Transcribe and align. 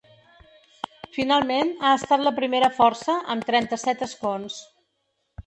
Finalment, 1.17 1.69
ha 1.81 1.91
estat 1.99 2.23
la 2.29 2.33
primera 2.41 2.71
força, 2.79 3.19
amb 3.35 3.47
trenta-set 3.51 4.03
escons. 4.09 4.59